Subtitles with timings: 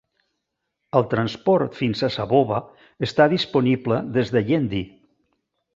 [0.99, 2.63] El transport fins a Saboba
[3.09, 4.87] està disponible des de Yendi.